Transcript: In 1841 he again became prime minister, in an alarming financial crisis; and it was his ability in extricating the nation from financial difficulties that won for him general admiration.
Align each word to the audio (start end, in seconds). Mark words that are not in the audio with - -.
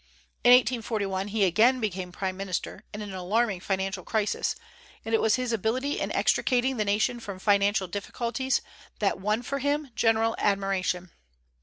In 0.43 0.49
1841 0.49 1.27
he 1.27 1.43
again 1.43 1.79
became 1.79 2.11
prime 2.11 2.35
minister, 2.35 2.85
in 2.91 3.03
an 3.03 3.13
alarming 3.13 3.59
financial 3.59 4.03
crisis; 4.03 4.55
and 5.05 5.13
it 5.13 5.21
was 5.21 5.35
his 5.35 5.53
ability 5.53 5.99
in 5.99 6.11
extricating 6.13 6.77
the 6.77 6.85
nation 6.85 7.19
from 7.19 7.37
financial 7.37 7.85
difficulties 7.87 8.61
that 8.97 9.19
won 9.19 9.43
for 9.43 9.59
him 9.59 9.91
general 9.93 10.33
admiration. 10.39 11.11